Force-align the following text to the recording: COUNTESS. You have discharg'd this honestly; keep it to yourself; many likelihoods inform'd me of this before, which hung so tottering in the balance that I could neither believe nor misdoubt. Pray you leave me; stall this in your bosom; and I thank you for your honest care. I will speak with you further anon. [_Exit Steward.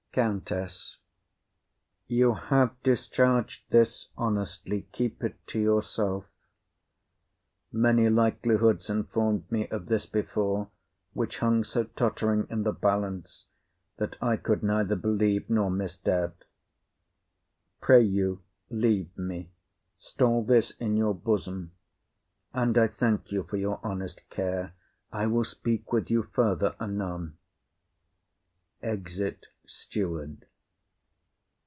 COUNTESS. 0.13 0.97
You 2.07 2.33
have 2.33 2.75
discharg'd 2.83 3.61
this 3.69 4.09
honestly; 4.17 4.81
keep 4.91 5.23
it 5.23 5.37
to 5.47 5.57
yourself; 5.57 6.25
many 7.71 8.09
likelihoods 8.09 8.89
inform'd 8.89 9.49
me 9.49 9.69
of 9.69 9.85
this 9.85 10.05
before, 10.05 10.69
which 11.13 11.37
hung 11.37 11.63
so 11.63 11.85
tottering 11.85 12.45
in 12.49 12.63
the 12.63 12.73
balance 12.73 13.45
that 13.99 14.17
I 14.21 14.35
could 14.35 14.63
neither 14.63 14.97
believe 14.97 15.49
nor 15.49 15.69
misdoubt. 15.69 16.43
Pray 17.79 18.01
you 18.01 18.41
leave 18.69 19.17
me; 19.17 19.53
stall 19.97 20.43
this 20.43 20.71
in 20.71 20.97
your 20.97 21.13
bosom; 21.15 21.71
and 22.53 22.77
I 22.77 22.87
thank 22.89 23.31
you 23.31 23.43
for 23.43 23.55
your 23.55 23.79
honest 23.81 24.29
care. 24.29 24.73
I 25.13 25.27
will 25.27 25.45
speak 25.45 25.93
with 25.93 26.11
you 26.11 26.23
further 26.23 26.75
anon. 26.81 27.37
[_Exit 28.83 29.43
Steward. 29.63 30.47